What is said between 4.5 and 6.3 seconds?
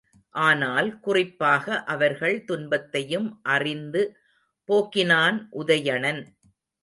போக்கினான் Udayanan.